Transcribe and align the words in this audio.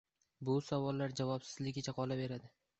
bu 0.49 0.55
savollar 0.69 1.15
javobsizligicha 1.21 1.97
qolaverdi. 2.01 2.55